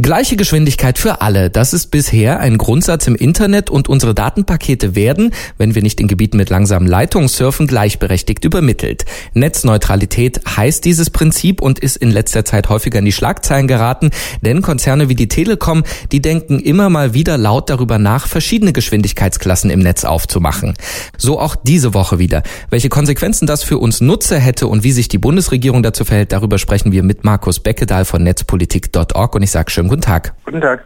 Gleiche 0.00 0.34
Geschwindigkeit 0.34 0.98
für 0.98 1.20
alle. 1.20 1.50
Das 1.50 1.72
ist 1.72 1.92
bisher 1.92 2.40
ein 2.40 2.58
Grundsatz 2.58 3.06
im 3.06 3.14
Internet 3.14 3.70
und 3.70 3.88
unsere 3.88 4.12
Datenpakete 4.12 4.96
werden, 4.96 5.32
wenn 5.56 5.76
wir 5.76 5.82
nicht 5.82 6.00
in 6.00 6.08
Gebieten 6.08 6.36
mit 6.36 6.50
langsamen 6.50 6.88
Leitungen 6.88 7.28
surfen, 7.28 7.68
gleichberechtigt 7.68 8.44
übermittelt. 8.44 9.04
Netzneutralität 9.34 10.40
heißt 10.56 10.84
dieses 10.84 11.10
Prinzip 11.10 11.62
und 11.62 11.78
ist 11.78 11.96
in 11.96 12.10
letzter 12.10 12.44
Zeit 12.44 12.70
häufiger 12.70 12.98
in 12.98 13.04
die 13.04 13.12
Schlagzeilen 13.12 13.68
geraten, 13.68 14.10
denn 14.42 14.62
Konzerne 14.62 15.08
wie 15.08 15.14
die 15.14 15.28
Telekom, 15.28 15.84
die 16.10 16.20
denken 16.20 16.58
immer 16.58 16.90
mal 16.90 17.14
wieder 17.14 17.38
laut 17.38 17.70
darüber 17.70 17.98
nach, 17.98 18.26
verschiedene 18.26 18.72
Geschwindigkeitsklassen 18.72 19.70
im 19.70 19.78
Netz 19.78 20.04
aufzumachen. 20.04 20.74
So 21.18 21.38
auch 21.38 21.54
diese 21.54 21.94
Woche 21.94 22.18
wieder. 22.18 22.42
Welche 22.68 22.88
Konsequenzen 22.88 23.46
das 23.46 23.62
für 23.62 23.78
uns 23.78 24.00
Nutzer 24.00 24.40
hätte 24.40 24.66
und 24.66 24.82
wie 24.82 24.92
sich 24.92 25.06
die 25.06 25.18
Bundesregierung 25.18 25.84
dazu 25.84 26.04
verhält, 26.04 26.32
darüber 26.32 26.58
sprechen 26.58 26.90
wir 26.90 27.04
mit 27.04 27.22
Markus 27.22 27.60
Beckedahl 27.60 28.04
von 28.04 28.24
netzpolitik.org 28.24 29.36
und 29.36 29.42
ich 29.44 29.52
sage 29.52 29.70
schön 29.70 29.83
Schönen 29.84 29.90
guten 29.90 30.00
Tag. 30.00 30.32
Guten 30.46 30.62
Tag. 30.62 30.84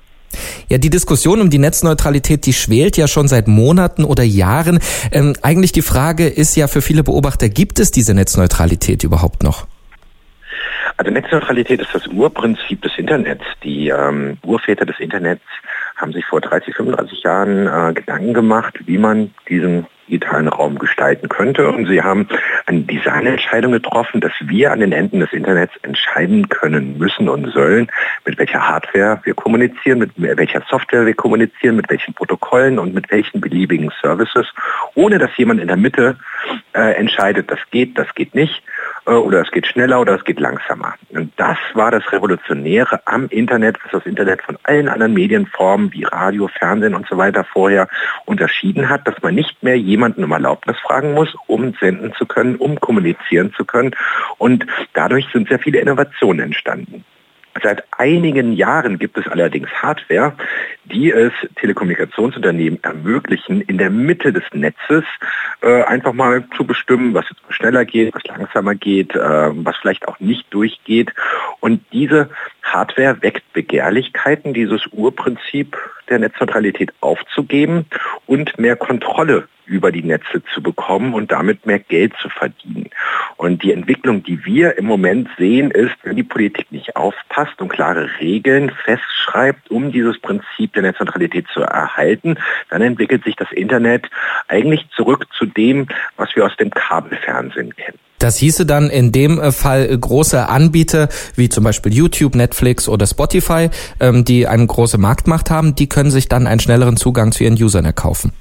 Ja, 0.68 0.78
die 0.78 0.90
Diskussion 0.90 1.40
um 1.40 1.50
die 1.50 1.58
Netzneutralität, 1.58 2.46
die 2.46 2.52
schwelt 2.52 2.96
ja 2.96 3.06
schon 3.06 3.28
seit 3.28 3.46
Monaten 3.46 4.02
oder 4.02 4.24
Jahren. 4.24 4.80
Ähm, 5.12 5.36
eigentlich 5.40 5.70
die 5.70 5.82
Frage 5.82 6.26
ist 6.26 6.56
ja 6.56 6.66
für 6.66 6.82
viele 6.82 7.04
Beobachter, 7.04 7.48
gibt 7.48 7.78
es 7.78 7.92
diese 7.92 8.12
Netzneutralität 8.12 9.04
überhaupt 9.04 9.44
noch? 9.44 9.68
Also 10.96 11.12
Netzneutralität 11.12 11.80
ist 11.80 11.94
das 11.94 12.08
Urprinzip 12.08 12.82
des 12.82 12.90
Internets. 12.98 13.44
Die 13.62 13.88
ähm, 13.88 14.38
Urväter 14.44 14.84
des 14.84 14.98
Internets 14.98 15.44
haben 15.98 16.12
sich 16.12 16.24
vor 16.24 16.40
30, 16.40 16.74
35 16.74 17.22
Jahren 17.22 17.66
äh, 17.66 17.92
Gedanken 17.92 18.34
gemacht, 18.34 18.78
wie 18.86 18.98
man 18.98 19.34
diesen 19.48 19.86
digitalen 20.08 20.48
Raum 20.48 20.78
gestalten 20.78 21.28
könnte. 21.28 21.70
Und 21.70 21.86
sie 21.86 22.02
haben 22.02 22.26
eine 22.66 22.80
Designentscheidung 22.80 23.72
getroffen, 23.72 24.20
dass 24.20 24.32
wir 24.40 24.72
an 24.72 24.80
den 24.80 24.92
Enden 24.92 25.20
des 25.20 25.32
Internets 25.32 25.74
entscheiden 25.82 26.48
können 26.48 26.98
müssen 26.98 27.28
und 27.28 27.50
sollen, 27.52 27.88
mit 28.24 28.38
welcher 28.38 28.66
Hardware 28.66 29.20
wir 29.24 29.34
kommunizieren, 29.34 29.98
mit 29.98 30.12
welcher 30.16 30.62
Software 30.68 31.06
wir 31.06 31.14
kommunizieren, 31.14 31.76
mit 31.76 31.90
welchen 31.90 32.14
Protokollen 32.14 32.78
und 32.78 32.94
mit 32.94 33.10
welchen 33.10 33.40
beliebigen 33.40 33.92
Services, 34.00 34.46
ohne 34.94 35.18
dass 35.18 35.36
jemand 35.36 35.60
in 35.60 35.68
der 35.68 35.76
Mitte 35.76 36.16
äh, 36.72 36.94
entscheidet, 36.94 37.50
das 37.50 37.58
geht, 37.70 37.98
das 37.98 38.12
geht 38.14 38.34
nicht 38.34 38.62
oder 39.16 39.42
es 39.42 39.50
geht 39.50 39.66
schneller 39.66 40.00
oder 40.00 40.14
es 40.14 40.24
geht 40.24 40.38
langsamer. 40.38 40.94
Und 41.10 41.32
das 41.36 41.56
war 41.74 41.90
das 41.90 42.10
Revolutionäre 42.12 43.00
am 43.06 43.28
Internet, 43.28 43.78
was 43.82 43.92
das 43.92 44.06
Internet 44.06 44.42
von 44.42 44.58
allen 44.64 44.88
anderen 44.88 45.14
Medienformen 45.14 45.92
wie 45.92 46.04
Radio, 46.04 46.48
Fernsehen 46.48 46.94
und 46.94 47.06
so 47.08 47.16
weiter 47.16 47.44
vorher 47.44 47.88
unterschieden 48.26 48.88
hat, 48.88 49.06
dass 49.06 49.20
man 49.22 49.34
nicht 49.34 49.62
mehr 49.62 49.78
jemanden 49.78 50.24
um 50.24 50.32
Erlaubnis 50.32 50.76
fragen 50.80 51.14
muss, 51.14 51.34
um 51.46 51.74
senden 51.80 52.12
zu 52.14 52.26
können, 52.26 52.56
um 52.56 52.78
kommunizieren 52.80 53.52
zu 53.54 53.64
können. 53.64 53.92
Und 54.36 54.66
dadurch 54.92 55.26
sind 55.32 55.48
sehr 55.48 55.58
viele 55.58 55.80
Innovationen 55.80 56.46
entstanden. 56.46 57.04
Seit 57.62 57.84
einigen 57.96 58.52
Jahren 58.52 58.98
gibt 58.98 59.18
es 59.18 59.26
allerdings 59.26 59.68
Hardware, 59.70 60.34
die 60.84 61.10
es 61.10 61.32
Telekommunikationsunternehmen 61.56 62.82
ermöglichen, 62.82 63.60
in 63.62 63.78
der 63.78 63.90
Mitte 63.90 64.32
des 64.32 64.44
Netzes 64.52 65.04
äh, 65.62 65.82
einfach 65.82 66.12
mal 66.12 66.44
zu 66.56 66.64
bestimmen, 66.64 67.14
was 67.14 67.24
schneller 67.50 67.84
geht, 67.84 68.14
was 68.14 68.24
langsamer 68.24 68.74
geht, 68.74 69.14
äh, 69.14 69.18
was 69.18 69.76
vielleicht 69.76 70.06
auch 70.08 70.20
nicht 70.20 70.46
durchgeht. 70.54 71.12
Und 71.60 71.82
diese 71.92 72.30
Hardware 72.62 73.20
weckt 73.22 73.52
Begehrlichkeiten, 73.52 74.54
dieses 74.54 74.86
Urprinzip 74.92 75.76
der 76.08 76.20
Netzneutralität 76.20 76.92
aufzugeben 77.00 77.86
und 78.26 78.58
mehr 78.58 78.76
Kontrolle 78.76 79.48
über 79.68 79.92
die 79.92 80.02
Netze 80.02 80.42
zu 80.54 80.62
bekommen 80.62 81.14
und 81.14 81.30
damit 81.30 81.66
mehr 81.66 81.78
Geld 81.78 82.14
zu 82.20 82.28
verdienen. 82.28 82.90
Und 83.36 83.62
die 83.62 83.72
Entwicklung, 83.72 84.22
die 84.22 84.44
wir 84.44 84.78
im 84.78 84.86
Moment 84.86 85.28
sehen, 85.38 85.70
ist, 85.70 85.94
wenn 86.02 86.16
die 86.16 86.22
Politik 86.22 86.72
nicht 86.72 86.96
aufpasst 86.96 87.60
und 87.60 87.68
klare 87.68 88.08
Regeln 88.20 88.72
festschreibt, 88.84 89.70
um 89.70 89.92
dieses 89.92 90.18
Prinzip 90.20 90.72
der 90.72 90.82
Netzneutralität 90.82 91.46
zu 91.52 91.60
erhalten, 91.60 92.36
dann 92.70 92.82
entwickelt 92.82 93.24
sich 93.24 93.36
das 93.36 93.52
Internet 93.52 94.08
eigentlich 94.48 94.86
zurück 94.96 95.26
zu 95.36 95.46
dem, 95.46 95.86
was 96.16 96.34
wir 96.34 96.46
aus 96.46 96.56
dem 96.56 96.70
Kabelfernsehen 96.70 97.76
kennen. 97.76 97.98
Das 98.18 98.36
hieße 98.36 98.66
dann 98.66 98.90
in 98.90 99.12
dem 99.12 99.38
äh, 99.38 99.52
Fall 99.52 99.88
äh, 99.88 99.96
große 99.96 100.48
Anbieter 100.48 101.08
wie 101.36 101.48
zum 101.48 101.62
Beispiel 101.62 101.94
YouTube, 101.94 102.34
Netflix 102.34 102.88
oder 102.88 103.06
Spotify, 103.06 103.70
ähm, 104.00 104.24
die 104.24 104.48
eine 104.48 104.66
große 104.66 104.98
Marktmacht 104.98 105.50
haben, 105.50 105.76
die 105.76 105.88
können 105.88 106.10
sich 106.10 106.28
dann 106.28 106.46
einen 106.46 106.60
schnelleren 106.60 106.96
Zugang 106.96 107.30
zu 107.30 107.44
ihren 107.44 107.54
Usern 107.54 107.84
erkaufen. 107.84 108.32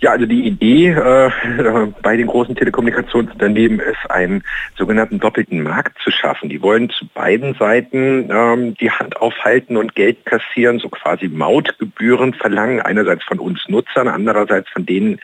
Ja, 0.00 0.12
also 0.12 0.26
die 0.26 0.46
Idee 0.46 0.90
äh, 0.90 1.30
bei 2.02 2.16
den 2.16 2.28
großen 2.28 2.54
Telekommunikationsunternehmen 2.54 3.80
ist, 3.80 4.08
einen 4.10 4.44
sogenannten 4.76 5.18
doppelten 5.18 5.62
Markt 5.62 6.00
zu 6.02 6.12
schaffen. 6.12 6.48
Die 6.48 6.62
wollen 6.62 6.88
zu 6.90 7.06
beiden 7.08 7.54
Seiten 7.54 8.30
ähm, 8.30 8.74
die 8.74 8.92
Hand 8.92 9.20
aufhalten 9.20 9.76
und 9.76 9.96
Geld 9.96 10.24
kassieren, 10.24 10.78
so 10.78 10.88
quasi 10.88 11.28
Mautgebühren 11.28 12.32
verlangen, 12.32 12.80
einerseits 12.80 13.24
von 13.24 13.40
uns 13.40 13.68
Nutzern, 13.68 14.06
andererseits 14.06 14.68
von 14.70 14.86
den 14.86 15.18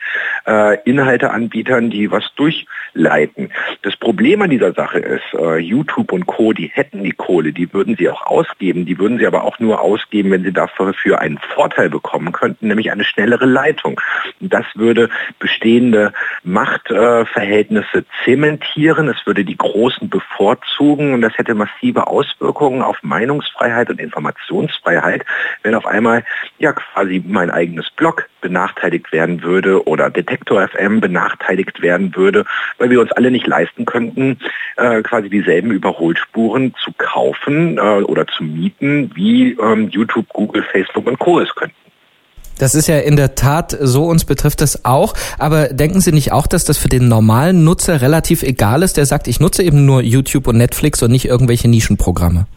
äh, 0.45 0.77
Inhalteanbietern, 0.83 1.89
die 1.89 2.11
was 2.11 2.25
durchleiten. 2.35 3.51
Das 3.83 3.95
Problem 3.95 4.41
an 4.41 4.49
dieser 4.49 4.73
Sache 4.73 4.99
ist, 4.99 5.33
äh, 5.39 5.57
YouTube 5.57 6.11
und 6.11 6.25
Co., 6.25 6.51
die 6.51 6.67
hätten 6.67 7.03
die 7.03 7.13
Kohle, 7.13 7.53
die 7.53 7.71
würden 7.71 7.95
sie 7.95 8.09
auch 8.09 8.25
ausgeben, 8.25 8.85
die 8.85 8.99
würden 8.99 9.19
sie 9.19 9.27
aber 9.27 9.45
auch 9.45 9.57
nur 9.59 9.79
ausgeben, 9.79 10.31
wenn 10.31 10.43
sie 10.43 10.51
dafür 10.51 11.19
einen 11.19 11.37
Vorteil 11.37 11.89
bekommen 11.89 12.33
könnten, 12.33 12.67
nämlich 12.67 12.91
eine 12.91 13.05
schnellere 13.05 13.45
Leitung. 13.45 14.01
das 14.41 14.64
das 14.65 14.79
würde 14.79 15.09
bestehende 15.39 16.13
Machtverhältnisse 16.43 18.05
zementieren, 18.23 19.09
es 19.09 19.25
würde 19.25 19.43
die 19.45 19.57
Großen 19.57 20.09
bevorzugen 20.09 21.13
und 21.13 21.21
das 21.21 21.37
hätte 21.37 21.55
massive 21.55 22.07
Auswirkungen 22.07 22.81
auf 22.81 22.97
Meinungsfreiheit 23.03 23.89
und 23.89 23.99
Informationsfreiheit, 23.99 25.25
wenn 25.63 25.75
auf 25.75 25.85
einmal 25.85 26.23
ja 26.59 26.73
quasi 26.73 27.23
mein 27.25 27.51
eigenes 27.51 27.89
Blog 27.91 28.27
benachteiligt 28.41 29.11
werden 29.11 29.41
würde 29.41 29.87
oder 29.87 30.09
Detektor 30.09 30.67
FM 30.67 31.01
benachteiligt 31.01 31.81
werden 31.81 32.15
würde, 32.15 32.45
weil 32.77 32.89
wir 32.89 33.01
uns 33.01 33.11
alle 33.11 33.31
nicht 33.31 33.47
leisten 33.47 33.85
könnten, 33.85 34.39
äh, 34.77 35.01
quasi 35.01 35.29
dieselben 35.29 35.71
Überholspuren 35.71 36.73
zu 36.83 36.91
kaufen 36.97 37.77
äh, 37.77 37.81
oder 37.81 38.27
zu 38.27 38.43
mieten, 38.43 39.11
wie 39.15 39.53
ähm, 39.53 39.89
YouTube, 39.89 40.29
Google, 40.29 40.63
Facebook 40.63 41.07
und 41.07 41.19
Co. 41.19 41.39
es 41.39 41.53
könnten. 41.55 41.84
Das 42.57 42.75
ist 42.75 42.87
ja 42.87 42.99
in 42.99 43.15
der 43.15 43.35
Tat 43.35 43.77
so, 43.81 44.05
uns 44.05 44.25
betrifft 44.25 44.61
das 44.61 44.85
auch. 44.85 45.13
Aber 45.37 45.69
denken 45.69 46.01
Sie 46.01 46.11
nicht 46.11 46.31
auch, 46.31 46.47
dass 46.47 46.65
das 46.65 46.77
für 46.77 46.89
den 46.89 47.07
normalen 47.07 47.63
Nutzer 47.63 48.01
relativ 48.01 48.43
egal 48.43 48.83
ist, 48.83 48.97
der 48.97 49.05
sagt, 49.05 49.27
ich 49.27 49.39
nutze 49.39 49.63
eben 49.63 49.85
nur 49.85 50.01
YouTube 50.01 50.47
und 50.47 50.57
Netflix 50.57 51.03
und 51.03 51.11
nicht 51.11 51.25
irgendwelche 51.25 51.67
Nischenprogramme? 51.67 52.47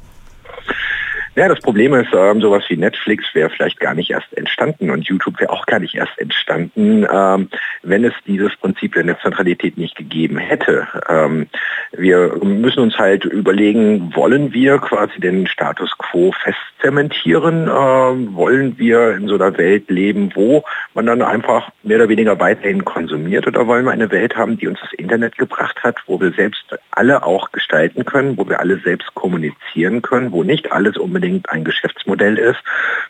Ja, 1.38 1.46
das 1.46 1.60
Problem 1.60 1.94
ist, 1.94 2.08
ähm, 2.12 2.40
sowas 2.40 2.64
wie 2.66 2.76
Netflix 2.76 3.24
wäre 3.32 3.48
vielleicht 3.48 3.78
gar 3.78 3.94
nicht 3.94 4.10
erst 4.10 4.36
entstanden 4.36 4.90
und 4.90 5.06
YouTube 5.06 5.38
wäre 5.38 5.52
auch 5.52 5.66
gar 5.66 5.78
nicht 5.78 5.94
erst 5.94 6.18
entstanden, 6.18 7.06
ähm, 7.08 7.48
wenn 7.84 8.02
es 8.02 8.12
dieses 8.26 8.56
Prinzip 8.56 8.94
der 8.94 9.04
Netzneutralität 9.04 9.78
nicht 9.78 9.94
gegeben 9.94 10.36
hätte. 10.38 10.88
Ähm, 11.08 11.46
wir 11.92 12.34
müssen 12.42 12.80
uns 12.80 12.98
halt 12.98 13.24
überlegen, 13.24 14.16
wollen 14.16 14.52
wir 14.52 14.78
quasi 14.78 15.20
den 15.20 15.46
Status 15.46 15.96
quo 15.96 16.32
festzementieren? 16.32 17.68
Ähm, 17.68 18.34
wollen 18.34 18.76
wir 18.76 19.14
in 19.14 19.28
so 19.28 19.36
einer 19.36 19.56
Welt 19.58 19.88
leben, 19.90 20.32
wo 20.34 20.64
man 20.94 21.06
dann 21.06 21.22
einfach 21.22 21.70
mehr 21.84 21.98
oder 21.98 22.08
weniger 22.08 22.40
weiterhin 22.40 22.84
konsumiert 22.84 23.46
oder 23.46 23.64
wollen 23.68 23.84
wir 23.84 23.92
eine 23.92 24.10
Welt 24.10 24.36
haben, 24.36 24.58
die 24.58 24.66
uns 24.66 24.80
das 24.80 24.92
Internet 24.94 25.38
gebracht 25.38 25.84
hat, 25.84 25.98
wo 26.08 26.20
wir 26.20 26.32
selbst 26.32 26.64
alle 26.90 27.22
auch 27.22 27.52
gestalten 27.52 28.04
können, 28.04 28.36
wo 28.36 28.48
wir 28.48 28.58
alle 28.58 28.80
selbst 28.80 29.14
kommunizieren 29.14 30.02
können, 30.02 30.32
wo 30.32 30.42
nicht 30.42 30.72
alles 30.72 30.96
unbedingt 30.96 31.27
unbedingt 31.28 31.50
ein 31.50 31.64
Geschäftsmodell 31.64 32.38
ist, 32.38 32.58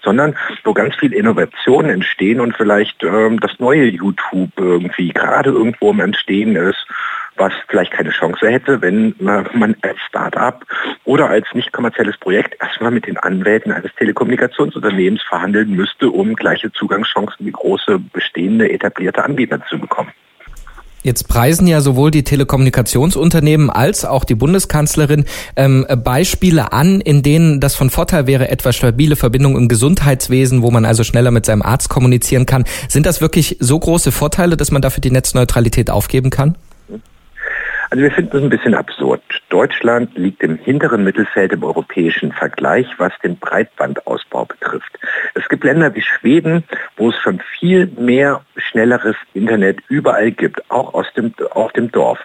sondern 0.03 0.37
wo 0.65 0.73
ganz 0.73 0.95
viel 0.97 1.13
Innovationen 1.13 1.91
entstehen 1.91 2.41
und 2.41 2.57
vielleicht 2.57 3.03
ähm, 3.03 3.39
das 3.41 3.53
neue 3.59 3.85
YouTube 3.85 4.51
irgendwie 4.57 5.11
gerade 5.11 5.51
irgendwo 5.51 5.91
im 5.91 6.01
Entstehen 6.01 6.57
ist, 6.57 6.87
was 7.37 7.53
vielleicht 7.69 7.93
keine 7.93 8.11
Chance 8.11 8.49
hätte, 8.49 8.83
wenn 8.83 9.15
man 9.19 9.77
als 9.83 10.01
Start-up 10.09 10.65
oder 11.05 11.31
als 11.31 11.47
nicht 11.55 11.73
kommerzielles 11.73 12.17
Projekt 12.17 12.61
erstmal 12.61 12.91
mit 12.91 13.07
den 13.07 13.17
Anwälten 13.17 13.71
eines 13.71 13.95
Telekommunikationsunternehmens 13.95 15.23
verhandeln 15.23 15.71
müsste, 15.71 16.11
um 16.11 16.35
gleiche 16.35 16.73
Zugangschancen 16.73 17.47
wie 17.47 17.53
große 17.53 18.01
bestehende 18.13 18.69
etablierte 18.73 19.25
Anbieter 19.25 19.65
zu 19.69 19.79
bekommen. 19.79 20.11
Jetzt 21.03 21.29
preisen 21.29 21.67
ja 21.67 21.81
sowohl 21.81 22.11
die 22.11 22.25
Telekommunikationsunternehmen 22.25 23.71
als 23.71 24.05
auch 24.05 24.25
die 24.25 24.35
Bundeskanzlerin 24.35 25.25
ähm, 25.57 25.87
Beispiele 26.03 26.73
an, 26.73 27.01
in 27.01 27.23
denen 27.23 27.61
das 27.61 27.77
von 27.77 27.89
Vorteil 27.89 28.27
wäre, 28.27 28.49
etwa 28.49 28.73
stabile 28.73 29.15
Verbindungen 29.15 29.57
im 29.57 29.69
Gesundheitswesen, 29.69 30.63
wo 30.63 30.71
man 30.71 30.85
also 30.85 31.05
schneller 31.05 31.31
mit 31.31 31.47
seinem 31.47 31.63
Arzt 31.63 31.89
kommunizieren 31.89 32.47
kann. 32.47 32.65
Sind 32.89 33.07
das 33.07 33.21
wirklich 33.21 33.57
so 33.61 33.79
große 33.79 34.11
Vorteile, 34.11 34.57
dass 34.57 34.73
man 34.73 34.83
dafür 34.83 35.01
die 35.01 35.13
Netzneutralität 35.13 35.91
aufgeben 35.91 36.31
kann? 36.31 36.57
Also 37.91 38.03
wir 38.03 38.11
finden 38.11 38.31
das 38.33 38.43
ein 38.43 38.51
bisschen 38.51 38.75
absurd. 38.75 39.23
Deutschland 39.49 40.17
liegt 40.19 40.43
im 40.43 40.59
hinteren 40.59 41.05
Mittelfeld 41.05 41.53
im 41.53 41.63
europäischen 41.63 42.33
Vergleich, 42.33 42.87
was 42.99 43.13
den 43.23 43.39
Breitbandausbau 43.39 44.45
betrifft. 44.45 44.98
Gibt 45.49 45.65
Länder 45.65 45.95
wie 45.95 46.03
Schweden, 46.03 46.65
wo 46.97 47.11
es 47.11 47.17
schon 47.17 47.41
viel 47.59 47.87
mehr 47.99 48.43
schnelleres 48.57 49.17
Internet 49.35 49.79
überall 49.89 50.31
gibt, 50.31 50.71
auch 50.71 50.95
aus 50.95 51.07
dem, 51.17 51.33
auf 51.51 51.73
dem 51.73 51.91
Dorf. 51.91 52.19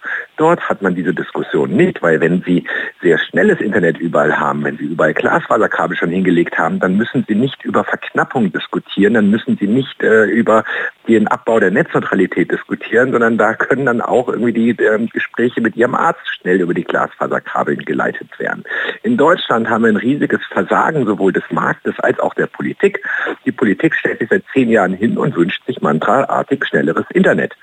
Dort 0.43 0.67
hat 0.67 0.81
man 0.81 0.93
diese 0.93 1.13
Diskussion 1.13 1.69
nicht, 1.69 2.01
weil 2.01 2.19
wenn 2.19 2.43
Sie 2.45 2.67
sehr 3.01 3.17
schnelles 3.17 3.61
Internet 3.61 3.97
überall 3.97 4.37
haben, 4.37 4.65
wenn 4.65 4.75
Sie 4.75 4.83
überall 4.83 5.13
Glasfaserkabel 5.13 5.95
schon 5.95 6.09
hingelegt 6.09 6.57
haben, 6.57 6.81
dann 6.81 6.97
müssen 6.97 7.23
Sie 7.25 7.33
nicht 7.33 7.63
über 7.63 7.85
Verknappung 7.85 8.51
diskutieren, 8.51 9.13
dann 9.13 9.29
müssen 9.29 9.57
Sie 9.57 9.67
nicht 9.67 10.03
äh, 10.03 10.25
über 10.25 10.65
den 11.07 11.29
Abbau 11.29 11.61
der 11.61 11.71
Netzneutralität 11.71 12.51
diskutieren, 12.51 13.13
sondern 13.13 13.37
da 13.37 13.53
können 13.53 13.85
dann 13.85 14.01
auch 14.01 14.27
irgendwie 14.27 14.51
die 14.51 14.71
äh, 14.71 15.07
Gespräche 15.13 15.61
mit 15.61 15.77
Ihrem 15.77 15.95
Arzt 15.95 16.27
schnell 16.27 16.59
über 16.59 16.73
die 16.73 16.83
Glasfaserkabel 16.83 17.77
geleitet 17.77 18.37
werden. 18.37 18.65
In 19.03 19.15
Deutschland 19.15 19.69
haben 19.69 19.83
wir 19.83 19.93
ein 19.93 19.95
riesiges 19.95 20.41
Versagen 20.51 21.05
sowohl 21.05 21.31
des 21.31 21.49
Marktes 21.51 21.97
als 21.99 22.19
auch 22.19 22.33
der 22.33 22.47
Politik. 22.47 23.01
Die 23.45 23.53
Politik 23.53 23.95
stellt 23.95 24.19
sich 24.19 24.27
seit 24.27 24.43
zehn 24.51 24.69
Jahren 24.69 24.93
hin 24.93 25.17
und 25.17 25.37
wünscht 25.37 25.65
sich 25.65 25.81
mantraartig 25.81 26.65
schnelleres 26.65 27.05
Internet 27.13 27.55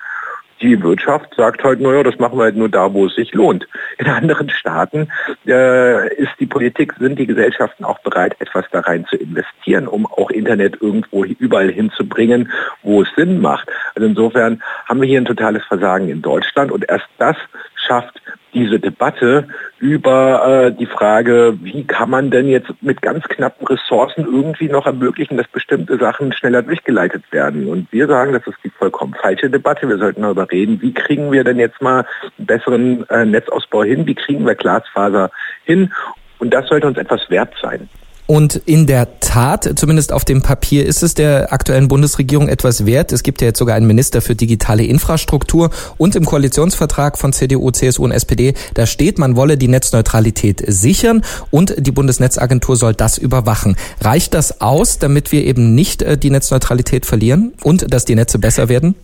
die 0.61 0.81
Wirtschaft 0.81 1.33
sagt 1.35 1.63
halt, 1.63 1.79
naja, 1.81 2.03
das 2.03 2.17
machen 2.19 2.37
wir 2.37 2.43
halt 2.43 2.55
nur 2.55 2.69
da, 2.69 2.93
wo 2.93 3.05
es 3.05 3.15
sich 3.15 3.33
lohnt. 3.33 3.67
In 3.97 4.07
anderen 4.07 4.49
Staaten 4.49 5.09
äh, 5.47 6.13
ist 6.15 6.31
die 6.39 6.45
Politik, 6.45 6.93
sind 6.99 7.17
die 7.17 7.27
Gesellschaften 7.27 7.83
auch 7.83 7.99
bereit, 7.99 8.35
etwas 8.39 8.65
da 8.71 8.81
rein 8.81 9.05
zu 9.05 9.15
investieren, 9.15 9.87
um 9.87 10.05
auch 10.05 10.29
Internet 10.29 10.81
irgendwo 10.81 11.23
überall 11.25 11.69
hinzubringen, 11.69 12.51
wo 12.83 13.01
es 13.01 13.09
Sinn 13.15 13.41
macht. 13.41 13.69
Also 13.95 14.07
insofern 14.07 14.61
haben 14.87 15.01
wir 15.01 15.07
hier 15.07 15.21
ein 15.21 15.25
totales 15.25 15.63
Versagen 15.65 16.09
in 16.09 16.21
Deutschland 16.21 16.71
und 16.71 16.87
erst 16.87 17.07
das 17.17 17.35
schafft 17.75 18.21
diese 18.53 18.79
Debatte 18.79 19.47
über 19.79 20.45
äh, 20.67 20.71
die 20.71 20.85
Frage, 20.85 21.57
wie 21.61 21.83
kann 21.85 22.09
man 22.09 22.31
denn 22.31 22.47
jetzt 22.47 22.71
mit 22.81 23.01
ganz 23.01 23.23
knappen 23.25 23.65
Ressourcen 23.67 24.25
irgendwie 24.25 24.69
noch 24.69 24.85
ermöglichen, 24.85 25.37
dass 25.37 25.47
bestimmte 25.47 25.97
Sachen 25.97 26.33
schneller 26.33 26.61
durchgeleitet 26.61 27.23
werden. 27.31 27.67
Und 27.67 27.91
wir 27.91 28.07
sagen, 28.07 28.33
das 28.33 28.45
ist 28.47 28.57
die 28.63 28.69
vollkommen 28.69 29.13
falsche 29.13 29.49
Debatte. 29.49 29.87
Wir 29.87 29.97
sollten 29.97 30.21
darüber 30.21 30.49
reden, 30.51 30.81
wie 30.81 30.93
kriegen 30.93 31.31
wir 31.31 31.43
denn 31.43 31.59
jetzt 31.59 31.81
mal 31.81 32.05
einen 32.37 32.47
besseren 32.47 33.09
äh, 33.09 33.25
Netzausbau 33.25 33.83
hin, 33.83 34.05
wie 34.05 34.15
kriegen 34.15 34.45
wir 34.45 34.55
Glasfaser 34.55 35.31
hin. 35.63 35.91
Und 36.39 36.53
das 36.53 36.67
sollte 36.67 36.87
uns 36.87 36.97
etwas 36.97 37.29
wert 37.29 37.53
sein. 37.61 37.89
Und 38.31 38.61
in 38.65 38.87
der 38.87 39.19
Tat, 39.19 39.73
zumindest 39.75 40.13
auf 40.13 40.23
dem 40.23 40.41
Papier, 40.41 40.85
ist 40.85 41.03
es 41.03 41.15
der 41.15 41.51
aktuellen 41.51 41.89
Bundesregierung 41.89 42.47
etwas 42.47 42.85
wert. 42.85 43.11
Es 43.11 43.23
gibt 43.23 43.41
ja 43.41 43.47
jetzt 43.47 43.59
sogar 43.59 43.75
einen 43.75 43.87
Minister 43.87 44.21
für 44.21 44.35
digitale 44.35 44.85
Infrastruktur 44.85 45.69
und 45.97 46.15
im 46.15 46.23
Koalitionsvertrag 46.23 47.17
von 47.17 47.33
CDU, 47.33 47.71
CSU 47.71 48.05
und 48.05 48.13
SPD, 48.13 48.53
da 48.73 48.85
steht, 48.85 49.19
man 49.19 49.35
wolle 49.35 49.57
die 49.57 49.67
Netzneutralität 49.67 50.63
sichern 50.65 51.25
und 51.49 51.75
die 51.77 51.91
Bundesnetzagentur 51.91 52.77
soll 52.77 52.93
das 52.93 53.17
überwachen. 53.17 53.75
Reicht 53.99 54.33
das 54.33 54.61
aus, 54.61 54.97
damit 54.97 55.33
wir 55.33 55.43
eben 55.43 55.75
nicht 55.75 56.01
äh, 56.01 56.17
die 56.17 56.29
Netzneutralität 56.29 57.05
verlieren 57.05 57.51
und 57.63 57.93
dass 57.93 58.05
die 58.05 58.15
Netze 58.15 58.39
besser 58.39 58.69
werden? 58.69 58.95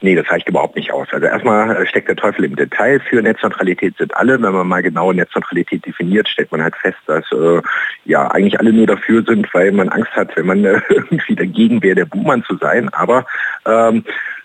Nee, 0.00 0.14
das 0.14 0.30
reicht 0.30 0.48
überhaupt 0.48 0.76
nicht 0.76 0.92
aus. 0.92 1.08
Also 1.10 1.26
erstmal 1.26 1.84
steckt 1.86 2.08
der 2.08 2.14
Teufel 2.14 2.44
im 2.44 2.54
Detail. 2.54 3.00
Für 3.00 3.20
Netzneutralität 3.20 3.96
sind 3.98 4.16
alle. 4.16 4.40
Wenn 4.40 4.52
man 4.52 4.68
mal 4.68 4.82
genau 4.82 5.12
Netzneutralität 5.12 5.84
definiert, 5.84 6.28
stellt 6.28 6.52
man 6.52 6.62
halt 6.62 6.76
fest, 6.76 6.98
dass 7.06 7.24
äh, 7.32 7.60
ja 8.04 8.30
eigentlich 8.30 8.60
alle 8.60 8.72
nur 8.72 8.86
dafür 8.86 9.24
sind, 9.24 9.52
weil 9.52 9.72
man 9.72 9.88
Angst 9.88 10.12
hat, 10.12 10.36
wenn 10.36 10.46
man 10.46 10.64
äh, 10.64 10.80
irgendwie 10.88 11.34
dagegen 11.34 11.82
wäre, 11.82 11.96
der 11.96 12.04
Buhmann 12.04 12.44
zu 12.44 12.56
sein. 12.58 12.88
Aber 12.90 13.26
ähm, 13.66 14.04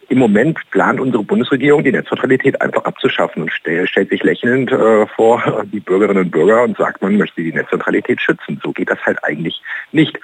im 0.10 0.18
Moment 0.18 0.60
plant 0.72 1.00
unsere 1.00 1.24
Bundesregierung, 1.24 1.84
die 1.84 1.92
Netzneutralität 1.92 2.60
einfach 2.62 2.86
abzuschaffen 2.86 3.44
und 3.44 3.52
stell, 3.52 3.88
stellt 3.88 4.10
sich 4.10 4.24
lächelnd 4.24 4.72
äh, 4.72 5.06
vor 5.08 5.66
die 5.72 5.80
Bürgerinnen 5.80 6.26
und 6.26 6.32
Bürger 6.32 6.64
und 6.64 6.78
sagt, 6.78 7.02
man 7.02 7.18
möchte 7.18 7.42
die 7.42 7.54
Netzneutralität 7.54 8.20
schützen. 8.20 8.60
So 8.64 8.72
geht 8.72 8.90
das 8.90 9.00
halt 9.06 9.24
eigentlich 9.24 9.62
nicht. 9.92 10.20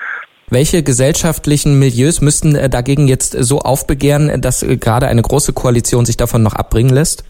Welche 0.50 0.82
gesellschaftlichen 0.82 1.78
Milieus 1.78 2.22
müssten 2.22 2.56
äh, 2.56 2.70
dagegen 2.70 3.08
jetzt 3.08 3.34
so 3.34 3.60
aufbegehren, 3.60 4.42
dass 4.42 4.64
äh, 4.64 4.78
gerade 4.78 5.08
eine 5.08 5.22
große 5.22 5.54
Koalition 5.54 6.06
sich 6.06 6.18
davon 6.18 6.42
noch 6.42 6.54
abbringen 6.54 6.94
lässt? 6.94 7.24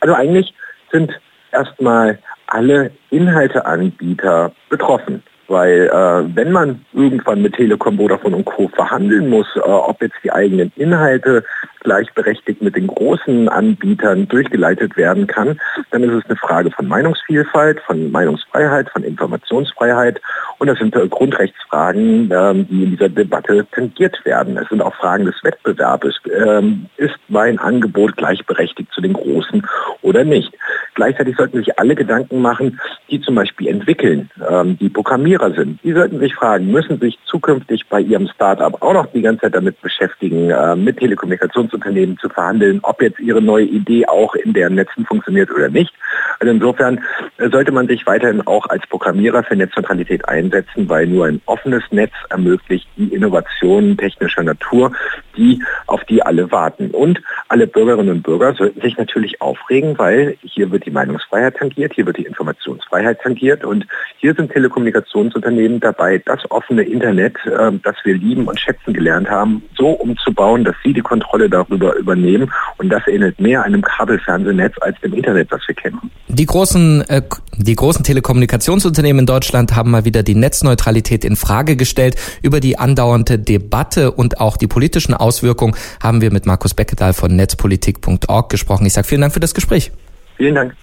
Also 0.00 0.14
eigentlich 0.14 0.52
sind 0.90 1.12
erstmal 1.52 2.18
alle 2.46 2.90
Inhalteanbieter 3.10 4.52
betroffen. 4.68 5.22
Weil 5.52 5.90
äh, 5.92 6.34
wenn 6.34 6.50
man 6.50 6.86
irgendwann 6.94 7.42
mit 7.42 7.54
Telekom, 7.54 7.98
Vodafone 7.98 8.36
und 8.36 8.46
Co. 8.46 8.68
verhandeln 8.68 9.28
muss, 9.28 9.46
äh, 9.56 9.60
ob 9.60 10.00
jetzt 10.00 10.16
die 10.24 10.32
eigenen 10.32 10.72
Inhalte 10.76 11.44
gleichberechtigt 11.80 12.62
mit 12.62 12.74
den 12.74 12.86
großen 12.86 13.50
Anbietern 13.50 14.26
durchgeleitet 14.28 14.96
werden 14.96 15.26
kann, 15.26 15.60
dann 15.90 16.04
ist 16.04 16.12
es 16.12 16.24
eine 16.24 16.36
Frage 16.36 16.70
von 16.70 16.88
Meinungsvielfalt, 16.88 17.80
von 17.80 18.10
Meinungsfreiheit, 18.10 18.88
von 18.88 19.04
Informationsfreiheit 19.04 20.22
und 20.62 20.68
das 20.68 20.78
sind 20.78 20.96
äh, 20.96 21.06
Grundrechtsfragen, 21.06 22.30
ähm, 22.32 22.66
die 22.68 22.84
in 22.84 22.90
dieser 22.92 23.10
Debatte 23.10 23.66
tangiert 23.72 24.24
werden. 24.24 24.56
Es 24.56 24.68
sind 24.70 24.80
auch 24.80 24.94
Fragen 24.94 25.26
des 25.26 25.34
Wettbewerbs. 25.42 26.20
Ähm, 26.32 26.86
ist 26.96 27.18
mein 27.28 27.58
Angebot 27.58 28.16
gleichberechtigt 28.16 28.90
zu 28.92 29.02
den 29.02 29.12
Großen 29.12 29.66
oder 30.00 30.24
nicht? 30.24 30.56
Gleichzeitig 30.94 31.36
sollten 31.36 31.58
sich 31.58 31.78
alle 31.78 31.94
Gedanken 31.94 32.40
machen, 32.42 32.80
die 33.10 33.20
zum 33.20 33.34
Beispiel 33.34 33.68
entwickeln, 33.68 34.30
ähm, 34.48 34.76
die 34.78 34.88
Programmierer 34.88 35.52
sind. 35.52 35.82
Die 35.82 35.92
sollten 35.92 36.18
sich 36.18 36.34
fragen, 36.34 36.70
müssen 36.70 37.00
sich 37.00 37.18
zukünftig 37.24 37.86
bei 37.88 38.00
ihrem 38.00 38.28
Startup 38.28 38.80
auch 38.82 38.92
noch 38.92 39.06
die 39.06 39.22
ganze 39.22 39.42
Zeit 39.42 39.54
damit 39.54 39.80
beschäftigen, 39.80 40.50
äh, 40.50 40.76
mit 40.76 40.98
Telekommunikationsunternehmen 40.98 42.18
zu 42.18 42.28
verhandeln, 42.28 42.80
ob 42.82 43.00
jetzt 43.00 43.20
ihre 43.20 43.40
neue 43.40 43.64
Idee 43.64 44.06
auch 44.06 44.34
in 44.34 44.52
deren 44.52 44.74
Netzen 44.74 45.06
funktioniert 45.06 45.50
oder 45.50 45.68
nicht. 45.68 45.92
Also 46.38 46.52
insofern 46.52 47.00
äh, 47.38 47.48
sollte 47.48 47.72
man 47.72 47.88
sich 47.88 48.06
weiterhin 48.06 48.46
auch 48.46 48.66
als 48.66 48.86
Programmierer 48.86 49.42
für 49.42 49.56
Netzneutralität 49.56 50.28
einsetzen, 50.28 50.88
weil 50.88 51.06
nur 51.06 51.26
ein 51.26 51.40
offenes 51.46 51.82
Netz 51.90 52.12
ermöglicht 52.30 52.88
die 52.96 53.14
Innovationen 53.14 53.96
technischer 53.96 54.42
Natur, 54.42 54.92
die 55.36 55.62
auf 55.86 56.04
die 56.04 56.22
alle 56.22 56.50
warten. 56.50 56.90
Und 56.90 57.20
alle 57.48 57.66
Bürgerinnen 57.66 58.10
und 58.10 58.22
Bürger 58.22 58.54
sollten 58.54 58.80
sich 58.80 58.96
natürlich 58.96 59.40
aufregen, 59.40 59.98
weil 59.98 60.36
hier 60.42 60.70
wird 60.70 60.86
die 60.86 60.90
Meinungsfreiheit 60.90 61.56
tangiert, 61.56 61.94
hier 61.94 62.06
wird 62.06 62.18
die 62.18 62.24
Informationsfreiheit 62.24 63.20
tangiert 63.20 63.64
und 63.64 63.86
hier 64.18 64.34
sind 64.34 64.52
Telekommunikationsunternehmen 64.52 65.80
dabei, 65.80 66.18
das 66.18 66.38
offene 66.50 66.82
Internet, 66.82 67.36
äh, 67.46 67.72
das 67.82 67.96
wir 68.04 68.14
lieben 68.14 68.46
und 68.46 68.58
schätzen 68.58 68.92
gelernt 68.92 69.28
haben, 69.28 69.62
so 69.76 69.88
umzubauen, 69.88 70.64
dass 70.64 70.76
sie 70.84 70.92
die 70.92 71.00
Kontrolle 71.00 71.48
darüber 71.48 71.94
übernehmen 71.96 72.52
und 72.78 72.90
das 72.90 73.06
ähnelt 73.06 73.40
mehr 73.40 73.62
einem 73.62 73.82
Kabelfernsehnetz 73.82 74.74
als 74.80 75.00
dem 75.00 75.14
Internet, 75.14 75.52
das 75.52 75.66
wir 75.66 75.74
kennen. 75.74 76.10
Die 76.32 76.46
großen, 76.46 77.02
äh, 77.10 77.20
die 77.58 77.76
großen 77.76 78.04
Telekommunikationsunternehmen 78.04 79.20
in 79.20 79.26
Deutschland 79.26 79.76
haben 79.76 79.90
mal 79.90 80.06
wieder 80.06 80.22
die 80.22 80.34
Netzneutralität 80.34 81.26
in 81.26 81.36
Frage 81.36 81.76
gestellt. 81.76 82.16
Über 82.40 82.58
die 82.58 82.78
andauernde 82.78 83.38
Debatte 83.38 84.12
und 84.12 84.40
auch 84.40 84.56
die 84.56 84.66
politischen 84.66 85.12
Auswirkungen 85.12 85.74
haben 86.02 86.22
wir 86.22 86.32
mit 86.32 86.46
Markus 86.46 86.72
Beckedahl 86.72 87.12
von 87.12 87.36
netzpolitik.org 87.36 88.48
gesprochen. 88.48 88.86
Ich 88.86 88.94
sage 88.94 89.06
vielen 89.06 89.20
Dank 89.20 89.34
für 89.34 89.40
das 89.40 89.52
Gespräch. 89.52 89.92
Vielen 90.38 90.54
Dank. 90.54 90.74